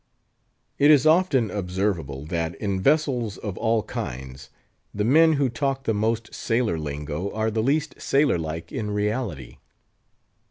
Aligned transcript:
It 0.79 0.89
is 0.89 1.05
often 1.05 1.51
observable, 1.51 2.25
that, 2.25 2.55
in 2.55 2.81
vessels 2.81 3.37
of 3.37 3.55
all 3.59 3.83
kinds, 3.83 4.49
the 4.95 5.03
men 5.03 5.33
who 5.33 5.47
talk 5.47 5.83
the 5.83 5.93
most 5.93 6.33
sailor 6.33 6.79
lingo 6.79 7.31
are 7.33 7.51
the 7.51 7.61
least 7.61 8.01
sailor 8.01 8.39
like 8.39 8.71
in 8.71 8.89
reality. 8.89 9.57